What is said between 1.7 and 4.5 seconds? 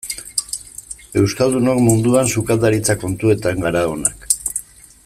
munduan sukaldaritza kontuetan gara onak.